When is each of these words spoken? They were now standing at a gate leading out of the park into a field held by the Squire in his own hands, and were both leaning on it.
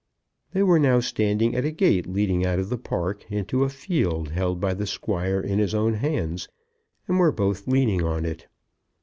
They 0.51 0.63
were 0.63 0.79
now 0.79 0.99
standing 0.99 1.55
at 1.55 1.63
a 1.63 1.69
gate 1.69 2.07
leading 2.07 2.43
out 2.43 2.57
of 2.57 2.69
the 2.69 2.77
park 2.79 3.23
into 3.31 3.63
a 3.63 3.69
field 3.69 4.29
held 4.29 4.59
by 4.59 4.73
the 4.73 4.87
Squire 4.87 5.39
in 5.39 5.59
his 5.59 5.75
own 5.75 5.93
hands, 5.93 6.47
and 7.07 7.19
were 7.19 7.31
both 7.31 7.67
leaning 7.67 8.03
on 8.03 8.25
it. 8.25 8.47